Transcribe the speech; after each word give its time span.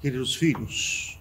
Queridos 0.00 0.36
filhos, 0.36 1.18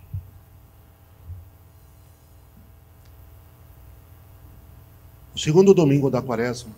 o 5.33 5.39
segundo 5.39 5.73
domingo 5.73 6.09
da 6.09 6.21
quaresma, 6.21 6.73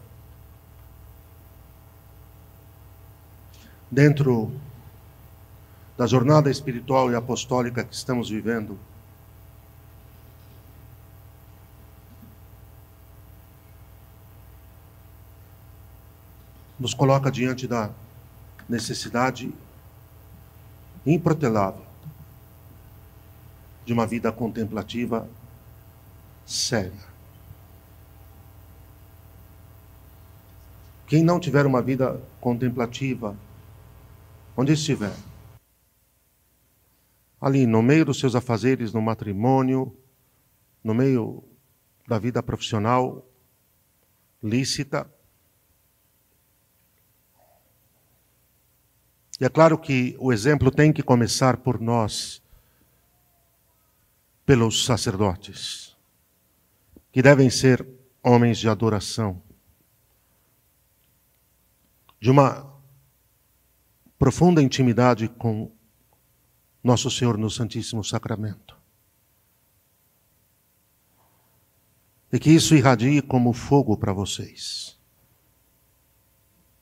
dentro 3.90 4.52
da 5.98 6.06
jornada 6.06 6.52
espiritual 6.52 7.12
e 7.12 7.16
apostólica 7.16 7.84
que 7.84 7.96
estamos 7.96 8.30
vivendo, 8.30 8.78
nos 16.80 16.94
coloca 16.94 17.32
diante 17.32 17.68
da 17.68 17.90
necessidade 18.70 19.52
improtelável 21.04 21.87
de 23.88 23.94
uma 23.94 24.06
vida 24.06 24.34
contemplativa 24.34 25.30
séria. 26.46 27.08
Quem 31.08 31.24
não 31.24 31.40
tiver 31.40 31.66
uma 31.66 31.82
vida 31.82 32.22
contemplativa, 32.42 33.34
onde 34.58 34.74
estiver, 34.74 35.16
ali 37.40 37.66
no 37.66 37.82
meio 37.82 38.04
dos 38.04 38.20
seus 38.20 38.36
afazeres, 38.36 38.92
no 38.92 39.02
matrimônio, 39.02 39.96
no 40.84 40.94
meio 40.94 41.42
da 42.06 42.20
vida 42.20 42.44
profissional 42.44 43.26
lícita, 44.44 45.10
E 49.40 49.46
é 49.46 49.50
claro 49.50 49.78
que 49.78 50.18
o 50.20 50.34
exemplo 50.34 50.72
tem 50.72 50.92
que 50.92 51.04
começar 51.04 51.58
por 51.58 51.80
nós, 51.80 52.42
pelos 54.48 54.86
sacerdotes, 54.86 55.94
que 57.12 57.22
devem 57.22 57.50
ser 57.50 57.86
homens 58.24 58.58
de 58.58 58.70
adoração, 58.70 59.44
de 62.18 62.32
uma 62.32 62.74
profunda 64.18 64.62
intimidade 64.62 65.28
com 65.28 65.70
nosso 66.82 67.12
Senhor 67.12 67.38
no 67.38 67.50
Santíssimo 67.50 68.02
Sacramento. 68.06 68.78
E 72.32 72.40
que 72.40 72.50
isso 72.50 72.74
irradie 72.74 73.22
como 73.22 73.52
fogo 73.52 73.98
para 73.98 74.14
vocês. 74.14 74.98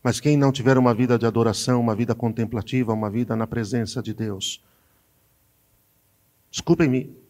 Mas 0.04 0.20
quem 0.20 0.38
não 0.38 0.52
tiver 0.52 0.78
uma 0.78 0.94
vida 0.94 1.18
de 1.18 1.26
adoração, 1.26 1.82
uma 1.82 1.96
vida 1.96 2.14
contemplativa, 2.14 2.94
uma 2.94 3.10
vida 3.10 3.36
na 3.36 3.48
presença 3.48 4.04
de 4.04 4.14
Deus, 4.14 4.64
desculpem-me, 6.52 7.25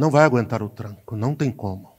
não 0.00 0.10
vai 0.10 0.24
aguentar 0.24 0.62
o 0.62 0.68
tranco, 0.70 1.14
não 1.14 1.34
tem 1.34 1.52
como. 1.52 1.92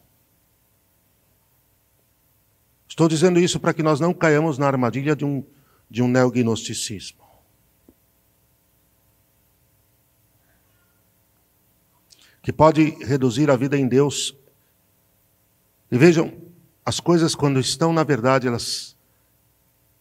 Estou 2.87 3.07
dizendo 3.07 3.39
isso 3.39 3.59
para 3.59 3.75
que 3.75 3.83
nós 3.83 3.99
não 3.99 4.11
caiamos 4.11 4.57
na 4.57 4.65
armadilha 4.65 5.15
de 5.15 5.23
um, 5.23 5.43
de 5.87 6.01
um 6.01 6.07
neognosticismo. 6.07 7.21
Que 12.41 12.51
pode 12.51 12.89
reduzir 13.05 13.51
a 13.51 13.55
vida 13.55 13.77
em 13.77 13.87
Deus. 13.87 14.35
E 15.91 15.95
vejam, 15.95 16.33
as 16.83 16.99
coisas 16.99 17.35
quando 17.35 17.59
estão 17.59 17.93
na 17.93 18.03
verdade, 18.03 18.47
elas 18.47 18.97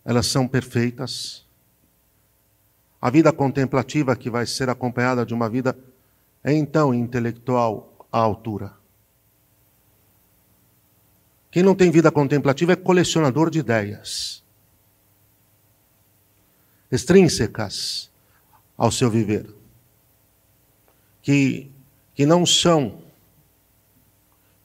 elas 0.03 0.25
são 0.25 0.49
perfeitas. 0.49 1.47
A 2.99 3.11
vida 3.11 3.31
contemplativa, 3.31 4.17
que 4.17 4.31
vai 4.31 4.47
ser 4.47 4.71
acompanhada 4.71 5.27
de 5.27 5.35
uma 5.35 5.51
vida, 5.51 5.79
é 6.43 6.51
então 6.55 6.95
intelectual 6.95 7.90
à 8.13 8.19
altura. 8.19 8.73
Quem 11.51 11.63
não 11.63 11.75
tem 11.75 11.91
vida 11.91 12.11
contemplativa 12.11 12.73
é 12.73 12.77
colecionador 12.77 13.51
de 13.51 13.59
ideias 13.59 14.41
extrínsecas 16.91 18.11
ao 18.77 18.91
seu 18.91 19.11
viver, 19.11 19.55
que, 21.23 21.71
que 22.15 22.27
não 22.27 22.45
são. 22.45 22.99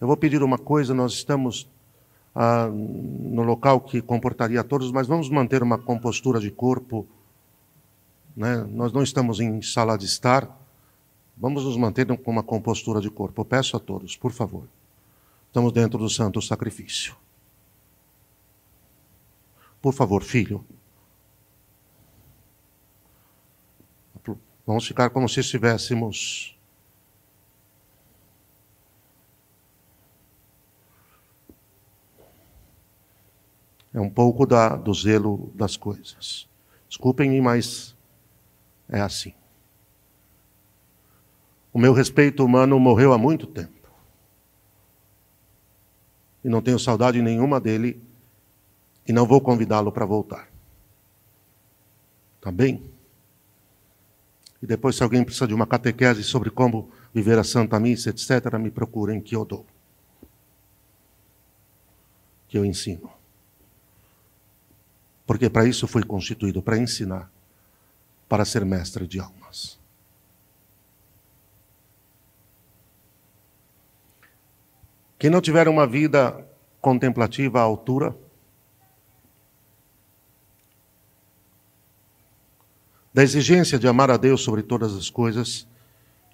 Eu 0.01 0.07
vou 0.07 0.17
pedir 0.17 0.41
uma 0.41 0.57
coisa: 0.57 0.93
nós 0.93 1.13
estamos 1.13 1.69
ah, 2.33 2.67
no 2.67 3.43
local 3.43 3.79
que 3.81 4.01
comportaria 4.01 4.63
todos, 4.63 4.91
mas 4.91 5.07
vamos 5.07 5.29
manter 5.29 5.61
uma 5.61 5.77
compostura 5.77 6.39
de 6.39 6.49
corpo. 6.49 7.05
Né? 8.35 8.65
Nós 8.71 8.91
não 8.91 9.03
estamos 9.03 9.39
em 9.39 9.61
sala 9.61 9.97
de 9.97 10.05
estar, 10.05 10.49
vamos 11.37 11.63
nos 11.63 11.77
manter 11.77 12.05
com 12.17 12.31
uma 12.31 12.43
compostura 12.43 12.99
de 13.01 13.09
corpo. 13.09 13.41
Eu 13.41 13.45
peço 13.45 13.75
a 13.77 13.79
todos, 13.79 14.15
por 14.15 14.31
favor. 14.31 14.67
Estamos 15.47 15.71
dentro 15.71 15.97
do 15.97 16.09
santo 16.09 16.41
sacrifício. 16.41 17.15
Por 19.81 19.93
favor, 19.93 20.23
filho. 20.23 20.65
Vamos 24.65 24.87
ficar 24.87 25.11
como 25.11 25.29
se 25.29 25.39
estivéssemos 25.39 26.55
É 33.95 34.01
um 34.01 34.09
pouco 34.09 34.45
da, 34.45 34.75
do 34.75 34.93
zelo 34.93 35.49
das 35.55 35.77
coisas. 35.77 36.49
Desculpem-me, 36.89 37.39
mas 37.39 37.95
é 38.89 38.99
assim. 38.99 39.33
O 41.75 41.77
meu 41.77 41.91
respeito 41.91 42.41
humano 42.41 42.79
morreu 42.79 43.11
há 43.11 43.17
muito 43.17 43.45
tempo. 43.45 43.89
E 46.41 46.47
não 46.47 46.61
tenho 46.61 46.79
saudade 46.79 47.21
nenhuma 47.21 47.59
dele. 47.59 48.01
E 49.05 49.11
não 49.11 49.27
vou 49.27 49.41
convidá-lo 49.41 49.91
para 49.91 50.05
voltar. 50.05 50.47
Tá 52.39 52.49
bem? 52.49 52.81
E 54.63 54.65
depois, 54.65 54.95
se 54.95 55.03
alguém 55.03 55.21
precisa 55.21 55.45
de 55.45 55.53
uma 55.53 55.67
catequese 55.67 56.23
sobre 56.23 56.49
como 56.49 56.89
viver 57.13 57.37
a 57.37 57.43
Santa 57.43 57.77
Missa, 57.77 58.09
etc., 58.09 58.57
me 58.57 58.71
procurem 58.71 59.19
que 59.19 59.35
eu 59.35 59.43
dou. 59.43 59.65
Que 62.47 62.57
eu 62.57 62.63
ensino. 62.63 63.11
Porque 65.27 65.49
para 65.49 65.65
isso 65.65 65.89
foi 65.89 66.03
constituído 66.03 66.61
para 66.61 66.77
ensinar, 66.77 67.29
para 68.29 68.45
ser 68.45 68.63
mestre 68.63 69.05
de 69.05 69.19
almas. 69.19 69.74
Quem 75.25 75.31
não 75.31 75.41
tiver 75.41 75.67
uma 75.67 75.87
vida 75.87 76.47
contemplativa 76.79 77.59
à 77.59 77.63
altura, 77.63 78.15
da 83.11 83.23
exigência 83.23 83.79
de 83.79 83.87
amar 83.87 84.11
a 84.11 84.17
Deus 84.17 84.43
sobre 84.43 84.61
todas 84.61 84.95
as 84.95 85.09
coisas, 85.09 85.67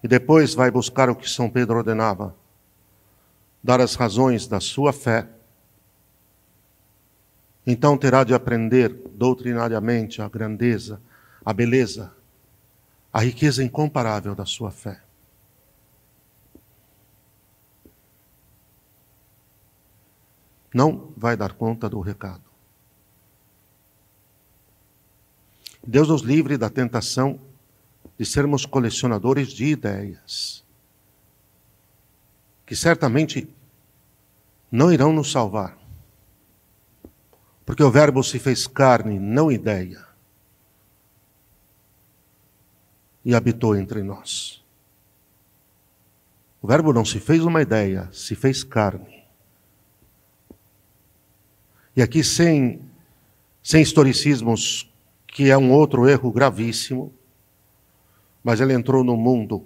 e 0.03 0.09
depois 0.09 0.53
vai 0.53 0.69
buscar 0.69 1.09
o 1.09 1.15
que 1.15 1.29
São 1.29 1.49
Pedro 1.49 1.77
ordenava, 1.77 2.35
dar 3.63 3.79
as 3.79 3.95
razões 3.95 4.45
da 4.45 4.59
sua 4.59 4.91
fé 4.91 5.25
então 7.65 7.97
terá 7.97 8.25
de 8.25 8.33
aprender 8.33 8.89
doutrinariamente 9.13 10.21
a 10.21 10.27
grandeza, 10.27 11.01
a 11.45 11.53
beleza, 11.53 12.13
a 13.13 13.21
riqueza 13.21 13.63
incomparável 13.63 14.35
da 14.35 14.45
sua 14.45 14.69
fé. 14.69 15.01
Não 20.73 21.13
vai 21.17 21.35
dar 21.35 21.53
conta 21.53 21.89
do 21.89 21.99
recado. 21.99 22.43
Deus 25.85 26.07
nos 26.09 26.21
livre 26.21 26.57
da 26.57 26.69
tentação 26.69 27.39
de 28.17 28.25
sermos 28.25 28.65
colecionadores 28.65 29.51
de 29.51 29.65
ideias, 29.65 30.63
que 32.65 32.75
certamente 32.75 33.53
não 34.71 34.91
irão 34.91 35.11
nos 35.11 35.31
salvar. 35.31 35.77
Porque 37.65 37.83
o 37.83 37.91
Verbo 37.91 38.23
se 38.23 38.37
fez 38.37 38.67
carne, 38.67 39.19
não 39.19 39.51
ideia, 39.51 40.05
e 43.25 43.35
habitou 43.35 43.75
entre 43.75 44.03
nós. 44.03 44.63
O 46.61 46.67
Verbo 46.67 46.93
não 46.93 47.03
se 47.03 47.19
fez 47.19 47.43
uma 47.43 47.61
ideia, 47.61 48.07
se 48.11 48.35
fez 48.35 48.63
carne. 48.63 49.20
E 51.95 52.01
aqui, 52.01 52.23
sem, 52.23 52.81
sem 53.61 53.81
historicismos, 53.81 54.91
que 55.27 55.49
é 55.49 55.57
um 55.57 55.71
outro 55.71 56.07
erro 56.07 56.31
gravíssimo, 56.31 57.13
mas 58.43 58.59
ele 58.59 58.73
entrou 58.73 59.03
no 59.03 59.15
mundo 59.15 59.65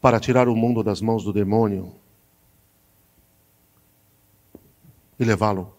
para 0.00 0.20
tirar 0.20 0.48
o 0.48 0.56
mundo 0.56 0.82
das 0.82 1.00
mãos 1.00 1.24
do 1.24 1.32
demônio 1.32 1.94
e 5.18 5.24
levá-lo 5.24 5.74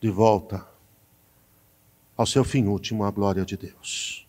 de 0.00 0.10
volta 0.10 0.66
ao 2.16 2.26
seu 2.26 2.44
fim 2.44 2.66
último, 2.66 3.04
à 3.04 3.10
glória 3.10 3.44
de 3.44 3.56
Deus. 3.56 4.26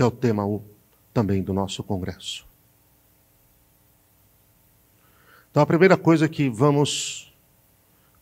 que 0.00 0.02
é 0.02 0.06
o 0.06 0.10
tema 0.10 0.44
também 1.12 1.42
do 1.42 1.52
nosso 1.52 1.84
congresso. 1.84 2.49
Então, 5.50 5.62
a 5.62 5.66
primeira 5.66 5.96
coisa 5.96 6.26
é 6.26 6.28
que 6.28 6.48
vamos 6.48 7.34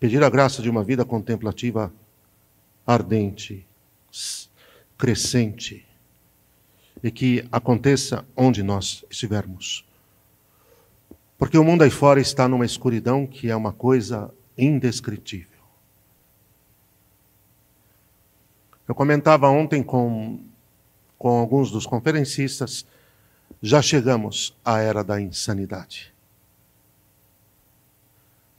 pedir 0.01 0.23
a 0.23 0.31
graça 0.31 0.63
de 0.63 0.71
uma 0.71 0.83
vida 0.83 1.05
contemplativa 1.05 1.93
ardente, 2.87 3.67
crescente, 4.97 5.87
e 7.03 7.11
que 7.11 7.47
aconteça 7.53 8.25
onde 8.35 8.63
nós 8.63 9.05
estivermos. 9.11 9.85
Porque 11.37 11.59
o 11.59 11.63
mundo 11.63 11.83
aí 11.83 11.91
fora 11.91 12.21
está 12.21 12.49
numa 12.49 12.65
escuridão 12.65 13.27
que 13.27 13.51
é 13.51 13.55
uma 13.55 13.73
coisa 13.73 14.33
indescritível. 14.57 15.59
Eu 18.89 18.95
comentava 18.95 19.49
ontem 19.49 19.83
com, 19.83 20.41
com 21.19 21.39
alguns 21.39 21.71
dos 21.71 21.87
conferencistas, 21.87 22.87
já 23.63 23.83
chegamos 23.83 24.57
à 24.65 24.79
era 24.81 25.05
da 25.05 25.21
insanidade. 25.21 26.13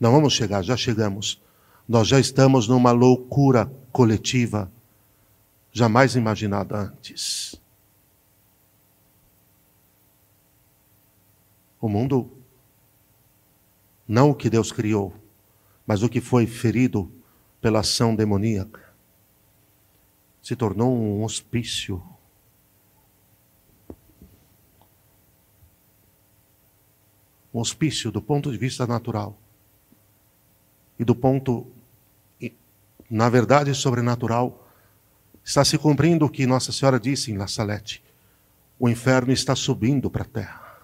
Não 0.00 0.12
vamos 0.12 0.32
chegar, 0.32 0.62
já 0.62 0.78
chegamos. 0.78 1.42
Nós 1.86 2.08
já 2.08 2.18
estamos 2.18 2.66
numa 2.66 2.90
loucura 2.90 3.70
coletiva 3.92 4.72
jamais 5.70 6.16
imaginada 6.16 6.76
antes. 6.78 7.60
O 11.78 11.88
mundo, 11.88 12.30
não 14.08 14.30
o 14.30 14.34
que 14.34 14.48
Deus 14.48 14.72
criou, 14.72 15.14
mas 15.86 16.02
o 16.02 16.08
que 16.08 16.20
foi 16.20 16.46
ferido 16.46 17.12
pela 17.60 17.80
ação 17.80 18.16
demoníaca, 18.16 18.90
se 20.42 20.56
tornou 20.56 20.96
um 20.96 21.22
hospício. 21.22 22.02
Um 27.52 27.60
hospício 27.60 28.10
do 28.10 28.22
ponto 28.22 28.50
de 28.50 28.56
vista 28.56 28.86
natural 28.86 29.39
e 31.00 31.04
do 31.04 31.14
ponto, 31.14 31.66
na 33.08 33.30
verdade, 33.30 33.74
sobrenatural, 33.74 34.70
está 35.42 35.64
se 35.64 35.78
cumprindo 35.78 36.26
o 36.26 36.30
que 36.30 36.46
Nossa 36.46 36.72
Senhora 36.72 37.00
disse 37.00 37.32
em 37.32 37.38
La 37.38 37.46
Salette: 37.46 38.04
o 38.78 38.86
inferno 38.86 39.32
está 39.32 39.56
subindo 39.56 40.10
para 40.10 40.24
a 40.24 40.28
terra. 40.28 40.78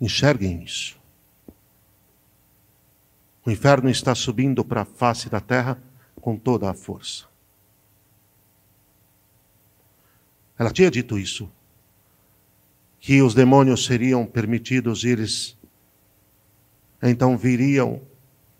Enxerguem 0.00 0.64
isso. 0.64 0.98
O 3.44 3.50
inferno 3.50 3.90
está 3.90 4.14
subindo 4.14 4.64
para 4.64 4.80
a 4.80 4.86
face 4.86 5.28
da 5.28 5.38
terra 5.40 5.78
com 6.18 6.38
toda 6.38 6.70
a 6.70 6.74
força. 6.74 7.26
Ela 10.58 10.70
tinha 10.70 10.90
dito 10.90 11.18
isso, 11.18 11.52
que 12.98 13.20
os 13.20 13.34
demônios 13.34 13.84
seriam 13.84 14.24
permitidos, 14.24 15.04
eles 15.04 15.55
então 17.02 17.36
viriam 17.36 18.00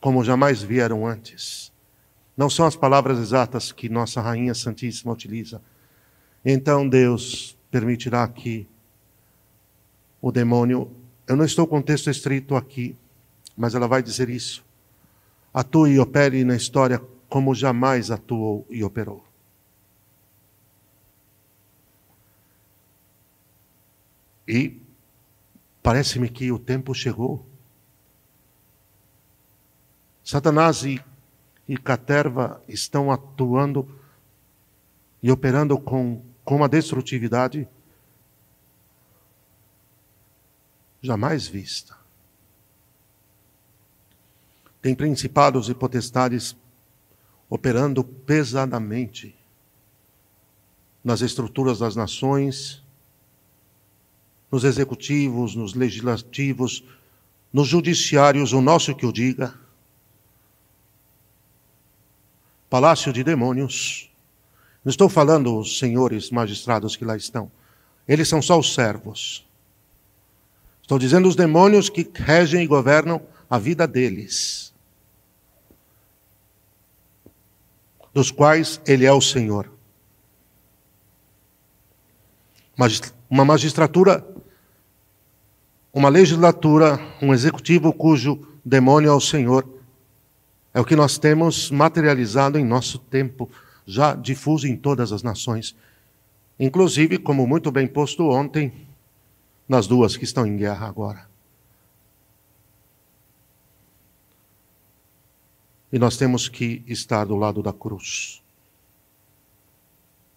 como 0.01 0.25
jamais 0.25 0.63
vieram 0.63 1.07
antes. 1.07 1.73
Não 2.37 2.51
são 2.51 2.67
as 2.67 2.77
palavras 2.77 3.19
exatas 3.19 3.73
que 3.73 3.89
Nossa 3.89 4.21
Rainha 4.21 4.55
Santíssima 4.55 5.13
utiliza. 5.13 5.61
Então 6.45 6.89
Deus 6.89 7.57
permitirá 7.71 8.27
que 8.29 8.69
o 10.21 10.31
demônio, 10.31 10.91
eu 11.27 11.37
não 11.37 11.45
estou 11.45 11.67
com 11.67 11.79
o 11.79 11.83
texto 11.83 12.11
estrito 12.11 12.55
aqui, 12.55 12.97
mas 13.57 13.75
ela 13.75 13.89
vai 13.89 14.03
dizer 14.03 14.29
isso, 14.29 14.65
atue 15.53 15.93
e 15.93 15.99
opere 15.99 16.45
na 16.45 16.57
história 16.57 17.01
como 17.29 17.55
jamais 17.55 18.11
atuou 18.11 18.67
e 18.71 18.85
operou. 18.85 19.25
E 24.47 24.81
parece-me 25.83 26.29
que 26.29 26.53
o 26.53 26.59
tempo 26.59 26.95
chegou. 26.95 27.45
Satanás 30.27 30.83
e, 30.83 31.01
e 31.69 31.77
Caterva 31.77 32.61
estão 32.67 33.13
atuando 33.13 33.89
e 35.23 35.31
operando 35.31 35.79
com, 35.79 36.21
com 36.45 36.57
uma 36.57 36.69
destrutividade 36.69 37.69
jamais 41.01 41.47
vista. 41.47 41.97
Tem 44.83 44.97
principados 44.97 45.69
e 45.69 45.75
potestades 45.75 46.57
operando 47.49 48.03
pesadamente 48.03 49.33
nas 51.05 51.21
estruturas 51.21 51.79
das 51.79 51.95
nações, 51.95 52.83
nos 54.51 54.65
executivos, 54.65 55.55
nos 55.55 55.75
legislativos, 55.75 56.83
nos 57.53 57.69
judiciários, 57.69 58.53
o 58.53 58.61
nosso 58.61 58.93
que 58.93 59.07
o 59.07 59.13
diga. 59.13 59.66
Palácio 62.69 63.13
de 63.13 63.23
demônios. 63.23 64.11
Não 64.85 64.91
estou 64.91 65.09
falando 65.09 65.59
os 65.59 65.79
senhores 65.79 66.31
magistrados 66.31 66.97
que 66.97 67.05
lá 67.05 67.17
estão. 67.17 67.51
Eles 68.07 68.29
são 68.29 68.41
só 68.41 68.59
os 68.59 68.75
servos. 68.75 69.47
Estou 70.83 70.99
dizendo 70.99 71.29
os 71.29 71.37
demônios 71.37 71.89
que 71.89 72.09
regem 72.15 72.63
e 72.63 72.67
governam 72.67 73.21
a 73.51 73.59
vida 73.59 73.87
deles. 73.87 74.73
Dos 78.13 78.31
quais 78.31 78.81
ele 78.87 79.05
é 79.05 79.13
o 79.13 79.21
Senhor. 79.21 79.71
Uma 83.29 83.45
magistratura 83.45 84.25
uma 85.97 86.11
legislatura, 86.11 87.01
um 87.23 87.33
executivo 87.33 87.91
cujo 87.91 88.47
demônio 88.63 89.09
é 89.09 89.15
o 89.15 89.21
Senhor. 89.21 89.67
É 90.77 90.81
o 90.81 90.85
que 90.85 90.95
nós 90.95 91.17
temos 91.17 91.71
materializado 91.71 92.59
em 92.59 92.65
nosso 92.65 92.99
tempo, 92.99 93.51
já 93.87 94.15
difuso 94.15 94.67
em 94.67 94.77
todas 94.77 95.11
as 95.11 95.23
nações. 95.23 95.75
Inclusive, 96.61 97.17
como 97.17 97.47
muito 97.47 97.73
bem 97.73 97.87
posto 97.87 98.29
ontem, 98.29 98.87
nas 99.67 99.87
duas 99.87 100.19
que 100.19 100.25
estão 100.25 100.47
em 100.47 100.55
guerra 100.55 100.87
agora. 100.87 101.31
E 105.91 105.99
nós 105.99 106.19
temos 106.19 106.47
que 106.47 106.83
estar 106.87 107.25
do 107.25 107.37
lado 107.37 107.63
da 107.63 107.73
cruz, 107.73 108.43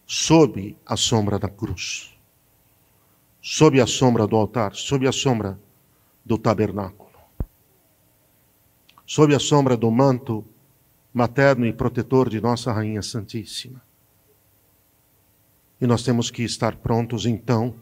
sob 0.05 0.77
a 0.85 0.95
sombra 0.95 1.37
da 1.37 1.49
cruz 1.49 2.17
sob 3.41 3.79
a 3.79 3.87
sombra 3.87 4.27
do 4.27 4.35
altar, 4.35 4.75
sob 4.75 5.07
a 5.07 5.11
sombra 5.11 5.59
do 6.25 6.37
tabernáculo, 6.37 7.08
sob 9.09 9.33
a 9.33 9.39
sombra 9.39 9.75
do 9.75 9.89
manto 9.89 10.45
materno 11.11 11.65
e 11.65 11.73
protetor 11.73 12.29
de 12.29 12.39
nossa 12.39 12.71
Rainha 12.71 13.01
Santíssima. 13.01 13.81
E 15.81 15.87
nós 15.87 16.03
temos 16.03 16.29
que 16.29 16.43
estar 16.43 16.75
prontos, 16.75 17.25
então, 17.25 17.73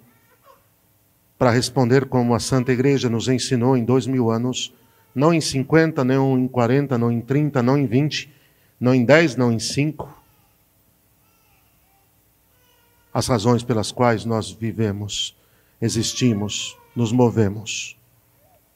para 1.38 1.51
responder 1.51 2.05
como 2.05 2.34
a 2.34 2.39
Santa 2.39 2.72
Igreja 2.72 3.10
nos 3.10 3.27
ensinou 3.27 3.75
em 3.75 3.84
dois 3.84 4.07
mil 4.07 4.31
anos, 4.31 4.74
não 5.13 5.34
em 5.34 5.41
50, 5.41 6.01
não 6.05 6.39
em 6.39 6.48
40, 6.48 6.98
não 6.98 7.12
em 7.12 7.19
30, 7.19 7.62
não 7.62 7.77
em 7.77 7.86
20, 7.86 8.34
não 8.79 8.96
em 8.96 9.03
10, 9.03 9.36
não 9.36 9.51
em 9.51 9.60
5. 9.60 10.10
As 13.13 13.27
razões 13.27 13.63
pelas 13.63 13.91
quais 13.91 14.24
nós 14.24 14.50
vivemos 14.50 15.36
existimos, 15.81 16.77
nos 16.96 17.12
movemos 17.12 17.98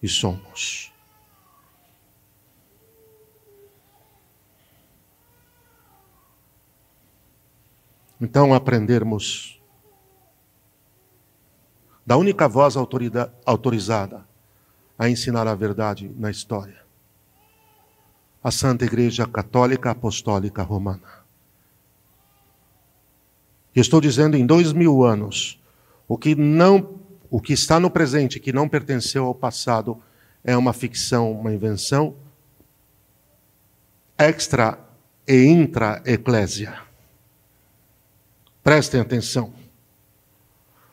e 0.03 0.09
somos. 0.09 0.90
Então, 8.21 8.53
aprendermos 8.53 9.59
da 12.05 12.15
única 12.17 12.47
voz 12.47 12.75
autorizada 12.77 14.23
a 14.97 15.09
ensinar 15.09 15.47
a 15.47 15.55
verdade 15.55 16.11
na 16.15 16.29
história, 16.29 16.83
a 18.43 18.51
Santa 18.51 18.85
Igreja 18.85 19.25
Católica 19.25 19.89
Apostólica 19.89 20.61
Romana. 20.61 21.21
E 23.75 23.79
estou 23.79 23.99
dizendo 23.99 24.37
em 24.37 24.45
dois 24.45 24.71
mil 24.71 25.03
anos, 25.03 25.59
o 26.07 26.15
que 26.15 26.35
não, 26.35 26.99
o 27.27 27.41
que 27.41 27.53
está 27.53 27.79
no 27.79 27.89
presente, 27.89 28.39
que 28.39 28.53
não 28.53 28.69
pertenceu 28.69 29.25
ao 29.25 29.33
passado, 29.33 29.99
é 30.43 30.55
uma 30.55 30.73
ficção, 30.73 31.31
uma 31.31 31.51
invenção 31.51 32.15
extra 34.15 34.77
e 35.27 35.45
intra-eclésia. 35.45 36.90
Prestem 38.63 39.01
atenção. 39.01 39.53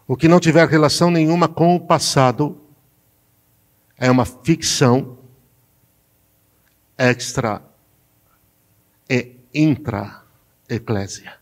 O 0.07 0.17
que 0.17 0.27
não 0.27 0.41
tiver 0.41 0.67
relação 0.67 1.11
nenhuma 1.11 1.49
com 1.49 1.77
o 1.77 1.81
passado 1.81 2.61
é 3.97 4.11
uma 4.11 4.25
ficção 4.25 5.19
extra 6.97 7.63
e 9.09 9.37
intra 9.53 10.23
eclésia. 10.69 11.39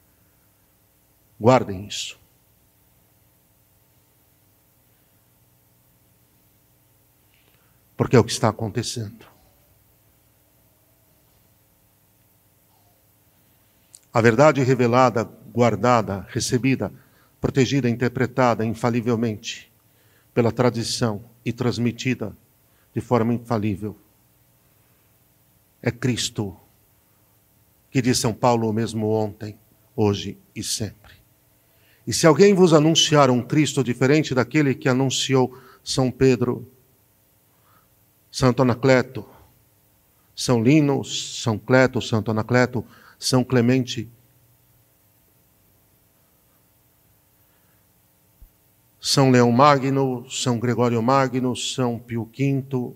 Guardem 1.40 1.86
isso. 1.86 2.18
Porque 7.96 8.16
é 8.16 8.18
o 8.18 8.24
que 8.24 8.32
está 8.32 8.48
acontecendo. 8.48 9.26
A 14.12 14.20
verdade 14.20 14.62
revelada 14.62 15.24
guardada, 15.56 16.26
recebida, 16.28 16.92
protegida, 17.40 17.88
interpretada 17.88 18.62
infalivelmente 18.62 19.72
pela 20.34 20.52
tradição 20.52 21.24
e 21.42 21.50
transmitida 21.50 22.36
de 22.94 23.00
forma 23.00 23.32
infalível. 23.32 23.96
É 25.80 25.90
Cristo, 25.90 26.54
que 27.90 28.02
diz 28.02 28.18
São 28.18 28.34
Paulo 28.34 28.68
o 28.68 28.72
mesmo 28.72 29.08
ontem, 29.08 29.58
hoje 29.96 30.36
e 30.54 30.62
sempre. 30.62 31.14
E 32.06 32.12
se 32.12 32.26
alguém 32.26 32.52
vos 32.52 32.74
anunciar 32.74 33.30
um 33.30 33.40
Cristo 33.40 33.82
diferente 33.82 34.34
daquele 34.34 34.74
que 34.74 34.90
anunciou 34.90 35.58
São 35.82 36.10
Pedro, 36.10 36.70
Santo 38.30 38.60
Anacleto, 38.60 39.26
São 40.34 40.62
Lino, 40.62 41.02
São 41.02 41.58
Cleto, 41.58 42.02
Santo 42.02 42.30
Anacleto, 42.30 42.84
São 43.18 43.42
Clemente, 43.42 44.10
São 49.06 49.30
Leão 49.30 49.52
Magno, 49.52 50.28
São 50.28 50.58
Gregório 50.58 51.00
Magno, 51.00 51.54
São 51.54 51.96
Pio 51.96 52.24
V, 52.24 52.92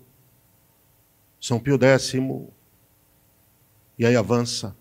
São 1.39 1.57
Pio 1.57 1.79
X, 1.81 2.13
e 3.97 4.05
aí 4.05 4.13
avança. 4.17 4.75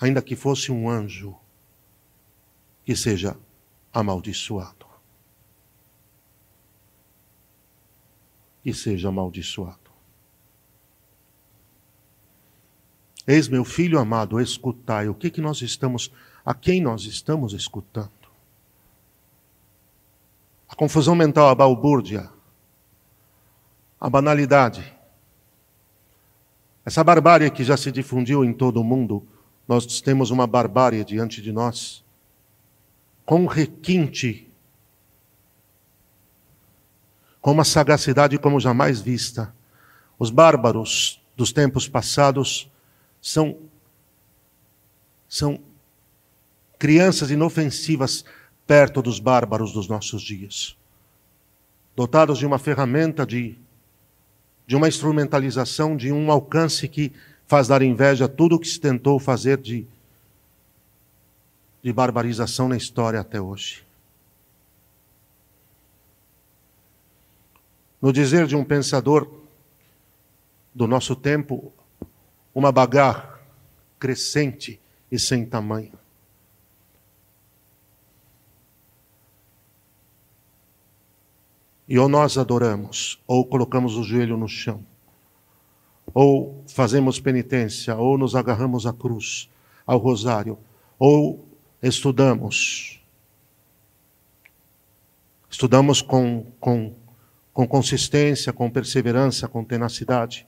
Ainda 0.00 0.22
que 0.22 0.34
fosse 0.34 0.72
um 0.72 0.88
anjo, 0.88 1.36
que 2.82 2.96
seja 2.96 3.36
amaldiçoado. 3.92 4.86
Que 8.62 8.72
seja 8.72 9.10
amaldiçoado. 9.10 9.90
Eis 13.26 13.48
meu 13.48 13.66
filho 13.66 13.98
amado, 13.98 14.40
escutai 14.40 15.10
o 15.10 15.14
que, 15.14 15.30
que 15.30 15.42
nós 15.42 15.60
estamos, 15.60 16.10
a 16.42 16.54
quem 16.54 16.80
nós 16.80 17.02
estamos 17.02 17.52
escutando 17.52 18.25
a 20.68 20.74
confusão 20.74 21.14
mental, 21.14 21.48
a 21.48 21.54
balbúrdia, 21.54 22.30
a 24.00 24.10
banalidade, 24.10 24.94
essa 26.84 27.02
barbárie 27.02 27.50
que 27.50 27.64
já 27.64 27.76
se 27.76 27.90
difundiu 27.90 28.44
em 28.44 28.52
todo 28.52 28.80
o 28.80 28.84
mundo, 28.84 29.26
nós 29.66 30.00
temos 30.00 30.30
uma 30.30 30.46
barbárie 30.46 31.04
diante 31.04 31.42
de 31.42 31.50
nós, 31.50 32.04
com 33.24 33.46
requinte, 33.46 34.48
com 37.40 37.50
uma 37.50 37.64
sagacidade 37.64 38.38
como 38.38 38.60
jamais 38.60 39.00
vista. 39.00 39.52
Os 40.16 40.30
bárbaros 40.30 41.20
dos 41.36 41.52
tempos 41.52 41.88
passados 41.88 42.70
são, 43.20 43.58
são 45.28 45.60
crianças 46.78 47.30
inofensivas 47.32 48.24
perto 48.66 49.00
dos 49.00 49.20
bárbaros 49.20 49.72
dos 49.72 49.88
nossos 49.88 50.22
dias. 50.22 50.76
Dotados 51.94 52.38
de 52.38 52.46
uma 52.46 52.58
ferramenta 52.58 53.24
de, 53.24 53.56
de 54.66 54.76
uma 54.76 54.88
instrumentalização, 54.88 55.96
de 55.96 56.12
um 56.12 56.30
alcance 56.30 56.88
que 56.88 57.12
faz 57.46 57.68
dar 57.68 57.80
inveja 57.80 58.24
a 58.24 58.28
tudo 58.28 58.56
o 58.56 58.58
que 58.58 58.68
se 58.68 58.80
tentou 58.80 59.18
fazer 59.18 59.58
de, 59.58 59.86
de 61.82 61.92
barbarização 61.92 62.68
na 62.68 62.76
história 62.76 63.20
até 63.20 63.40
hoje. 63.40 63.86
No 68.02 68.12
dizer 68.12 68.46
de 68.46 68.56
um 68.56 68.64
pensador 68.64 69.30
do 70.74 70.86
nosso 70.86 71.16
tempo, 71.16 71.72
uma 72.54 72.70
bagarra 72.70 73.40
crescente 73.98 74.78
e 75.10 75.18
sem 75.18 75.46
tamanho. 75.46 75.92
E 81.88 81.98
ou 81.98 82.08
nós 82.08 82.36
adoramos, 82.36 83.22
ou 83.26 83.46
colocamos 83.46 83.96
o 83.96 84.02
joelho 84.02 84.36
no 84.36 84.48
chão, 84.48 84.84
ou 86.12 86.64
fazemos 86.66 87.20
penitência, 87.20 87.94
ou 87.94 88.18
nos 88.18 88.34
agarramos 88.34 88.86
à 88.86 88.92
cruz, 88.92 89.48
ao 89.86 89.98
rosário, 89.98 90.58
ou 90.98 91.46
estudamos. 91.80 93.00
Estudamos 95.48 96.02
com, 96.02 96.46
com, 96.58 96.92
com 97.52 97.68
consistência, 97.68 98.52
com 98.52 98.68
perseverança, 98.68 99.46
com 99.46 99.64
tenacidade, 99.64 100.44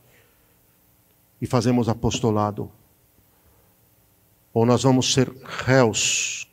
e 1.41 1.47
fazemos 1.47 1.89
apostolado. 1.89 2.69
Ou 4.53 4.67
nós 4.67 4.83
vamos 4.83 5.13
ser 5.13 5.31
réus, 5.45 6.51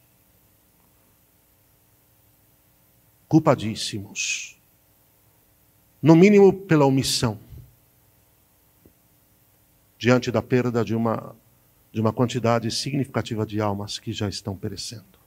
culpadíssimos 3.27 4.54
no 6.05 6.15
mínimo 6.15 6.53
pela 6.53 6.85
omissão, 6.85 7.39
diante 9.97 10.31
da 10.31 10.39
perda 10.39 10.85
de 10.85 10.93
uma, 10.93 11.35
de 11.91 11.99
uma 11.99 12.13
quantidade 12.13 12.69
significativa 12.69 13.43
de 13.43 13.59
almas 13.59 13.97
que 13.97 14.13
já 14.13 14.29
estão 14.29 14.55
perecendo. 14.55 15.17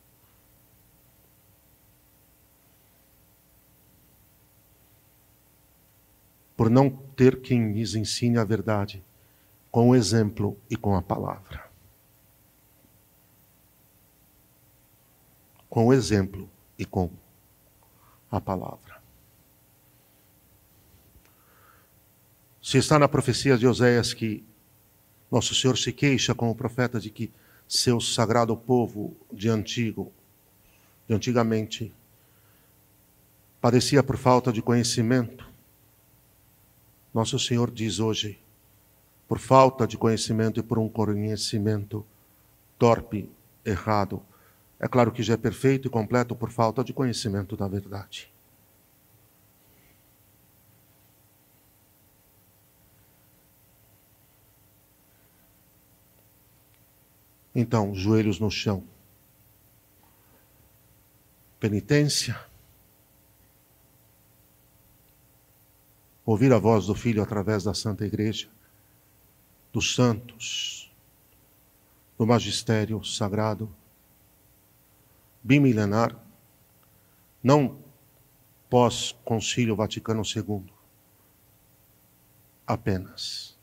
Por 6.56 6.70
não 6.70 6.88
ter 6.88 7.40
quem 7.40 7.72
lhes 7.72 7.96
ensine 7.96 8.38
a 8.38 8.44
verdade 8.44 9.04
com 9.72 9.88
o 9.88 9.96
exemplo 9.96 10.56
e 10.70 10.76
com 10.76 10.94
a 10.94 11.02
palavra. 11.02 11.68
Com 15.68 15.88
o 15.88 15.92
exemplo 15.92 16.48
e 16.78 16.84
com 16.84 17.10
a 18.30 18.40
palavra. 18.40 18.97
Se 22.68 22.76
está 22.76 22.98
na 22.98 23.08
profecia 23.08 23.56
de 23.56 23.66
Oséias 23.66 24.12
que 24.12 24.44
Nosso 25.30 25.54
Senhor 25.54 25.78
se 25.78 25.90
queixa 25.90 26.34
com 26.34 26.50
o 26.50 26.54
profeta 26.54 27.00
de 27.00 27.08
que 27.08 27.32
seu 27.66 27.98
sagrado 27.98 28.54
povo 28.54 29.16
de 29.32 29.48
antigo, 29.48 30.12
de 31.08 31.14
antigamente, 31.14 31.90
padecia 33.58 34.02
por 34.02 34.18
falta 34.18 34.52
de 34.52 34.60
conhecimento. 34.60 35.48
Nosso 37.14 37.38
Senhor 37.38 37.70
diz 37.70 38.00
hoje, 38.00 38.38
por 39.26 39.38
falta 39.38 39.86
de 39.86 39.96
conhecimento 39.96 40.60
e 40.60 40.62
por 40.62 40.78
um 40.78 40.90
conhecimento 40.90 42.04
torpe, 42.78 43.30
errado. 43.64 44.20
É 44.78 44.86
claro 44.86 45.10
que 45.10 45.22
já 45.22 45.32
é 45.32 45.38
perfeito 45.38 45.88
e 45.88 45.90
completo 45.90 46.36
por 46.36 46.50
falta 46.50 46.84
de 46.84 46.92
conhecimento 46.92 47.56
da 47.56 47.66
verdade. 47.66 48.30
Então, 57.60 57.92
joelhos 57.92 58.38
no 58.38 58.52
chão. 58.52 58.84
Penitência. 61.58 62.40
Ouvir 66.24 66.52
a 66.52 66.58
voz 66.60 66.86
do 66.86 66.94
Filho 66.94 67.20
através 67.20 67.64
da 67.64 67.74
Santa 67.74 68.06
Igreja, 68.06 68.48
dos 69.72 69.92
santos, 69.92 70.94
do 72.16 72.24
magistério 72.24 73.02
sagrado, 73.02 73.68
bimilenar, 75.42 76.16
não 77.42 77.82
pós-Concílio 78.70 79.74
Vaticano 79.74 80.22
II, 80.22 80.62
apenas. 82.64 83.57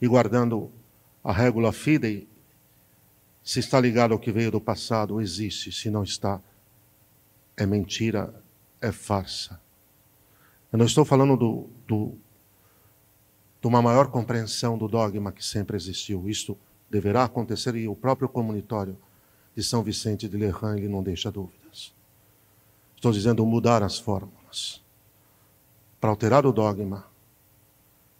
E 0.00 0.06
guardando 0.06 0.70
a 1.22 1.32
régula 1.32 1.72
fidei, 1.72 2.28
se 3.42 3.60
está 3.60 3.80
ligado 3.80 4.12
ao 4.12 4.18
que 4.18 4.30
veio 4.30 4.50
do 4.50 4.60
passado, 4.60 5.20
existe. 5.20 5.72
Se 5.72 5.90
não 5.90 6.02
está, 6.02 6.40
é 7.56 7.64
mentira, 7.64 8.34
é 8.80 8.92
farsa. 8.92 9.60
Eu 10.70 10.78
não 10.78 10.86
estou 10.86 11.04
falando 11.04 11.36
do, 11.36 11.66
do, 11.86 12.12
de 13.60 13.66
uma 13.66 13.80
maior 13.80 14.10
compreensão 14.10 14.76
do 14.76 14.86
dogma 14.86 15.32
que 15.32 15.44
sempre 15.44 15.76
existiu. 15.76 16.28
Isto 16.28 16.58
deverá 16.90 17.24
acontecer 17.24 17.74
e 17.74 17.88
o 17.88 17.96
próprio 17.96 18.28
comunitório 18.28 18.96
de 19.54 19.62
São 19.62 19.82
Vicente 19.82 20.28
de 20.28 20.36
Lerran 20.36 20.76
ele 20.76 20.88
não 20.88 21.02
deixa 21.02 21.32
dúvidas. 21.32 21.94
Estou 22.94 23.12
dizendo 23.12 23.44
mudar 23.46 23.82
as 23.82 23.98
fórmulas 23.98 24.82
para 26.00 26.10
alterar 26.10 26.46
o 26.46 26.52
dogma 26.52 27.06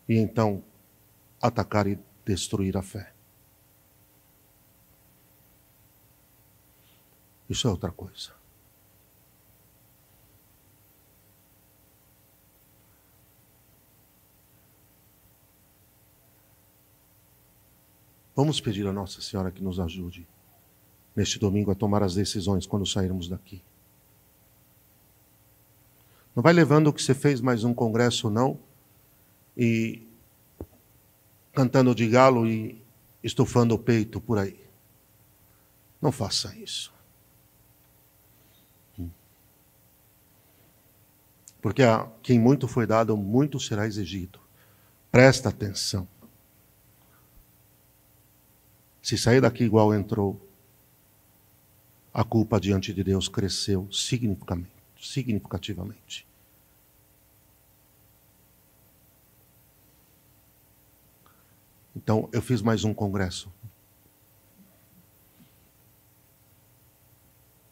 e 0.08 0.16
então 0.16 0.62
atacar 1.40 1.86
e 1.86 1.98
destruir 2.24 2.76
a 2.76 2.82
fé. 2.82 3.12
Isso 7.48 7.66
é 7.66 7.70
outra 7.70 7.90
coisa. 7.90 8.36
Vamos 18.36 18.60
pedir 18.60 18.86
a 18.86 18.92
Nossa 18.92 19.20
Senhora 19.20 19.50
que 19.50 19.62
nos 19.62 19.80
ajude 19.80 20.24
neste 21.16 21.40
domingo 21.40 21.72
a 21.72 21.74
tomar 21.74 22.04
as 22.04 22.14
decisões 22.14 22.66
quando 22.66 22.86
sairmos 22.86 23.28
daqui. 23.28 23.60
Não 26.36 26.42
vai 26.42 26.52
levando 26.52 26.86
o 26.86 26.92
que 26.92 27.02
você 27.02 27.14
fez 27.14 27.40
mais 27.40 27.64
um 27.64 27.74
congresso, 27.74 28.30
não, 28.30 28.60
e 29.56 30.07
cantando 31.58 31.92
de 31.92 32.06
galo 32.06 32.46
e 32.46 32.80
estufando 33.20 33.74
o 33.74 33.78
peito 33.80 34.20
por 34.20 34.38
aí. 34.38 34.64
Não 36.00 36.12
faça 36.12 36.56
isso. 36.56 36.94
Porque 41.60 41.82
a 41.82 42.08
quem 42.22 42.38
muito 42.38 42.68
foi 42.68 42.86
dado, 42.86 43.16
muito 43.16 43.58
será 43.58 43.88
exigido. 43.88 44.38
Presta 45.10 45.48
atenção. 45.48 46.06
Se 49.02 49.18
sair 49.18 49.40
daqui 49.40 49.64
igual 49.64 49.92
entrou, 49.92 50.40
a 52.14 52.22
culpa 52.22 52.60
diante 52.60 52.94
de 52.94 53.02
Deus 53.02 53.26
cresceu 53.26 53.88
significativamente. 53.90 56.27
Então, 61.98 62.28
eu 62.30 62.40
fiz 62.40 62.62
mais 62.62 62.84
um 62.84 62.94
congresso. 62.94 63.52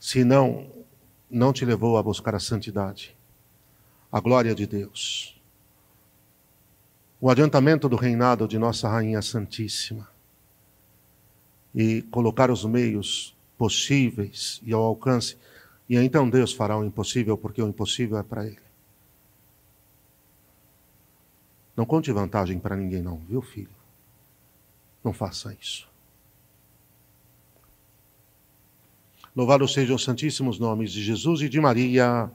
Se 0.00 0.24
não, 0.24 0.68
não 1.30 1.52
te 1.52 1.64
levou 1.64 1.96
a 1.96 2.02
buscar 2.02 2.34
a 2.34 2.40
santidade, 2.40 3.16
a 4.10 4.18
glória 4.18 4.52
de 4.52 4.66
Deus, 4.66 5.40
o 7.20 7.30
adiantamento 7.30 7.88
do 7.88 7.94
reinado 7.94 8.48
de 8.48 8.58
Nossa 8.58 8.88
Rainha 8.88 9.22
Santíssima 9.22 10.08
e 11.72 12.02
colocar 12.02 12.50
os 12.50 12.64
meios 12.64 13.32
possíveis 13.56 14.60
e 14.64 14.72
ao 14.72 14.82
alcance, 14.82 15.38
e 15.88 15.96
então 15.96 16.28
Deus 16.28 16.52
fará 16.52 16.76
o 16.76 16.84
impossível, 16.84 17.38
porque 17.38 17.62
o 17.62 17.68
impossível 17.68 18.18
é 18.18 18.24
para 18.24 18.44
Ele. 18.44 18.58
Não 21.76 21.86
conte 21.86 22.10
vantagem 22.10 22.58
para 22.58 22.74
ninguém, 22.74 23.02
não, 23.02 23.18
viu, 23.18 23.40
filho? 23.40 23.75
Não 25.06 25.12
faça 25.12 25.56
isso. 25.62 25.88
Louvados 29.36 29.72
sejam 29.72 29.94
os 29.94 30.02
santíssimos 30.02 30.58
nomes 30.58 30.90
de 30.90 31.00
Jesus 31.00 31.42
e 31.42 31.48
de 31.48 31.60
Maria. 31.60 32.28